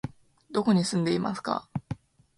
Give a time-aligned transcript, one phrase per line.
[0.49, 1.69] どこに住んでいますか？